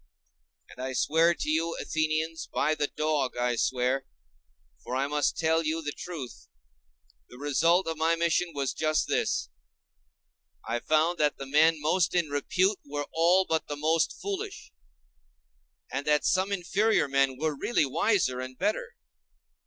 [0.67, 5.83] And I swear to you, Athenians, by the dog I swear!—for I must tell you
[5.83, 9.49] the truth—the result of my mission was just this:
[10.67, 14.71] I found that the men most in repute were all but the most foolish;
[15.91, 18.95] and that some inferior men were really wiser and better.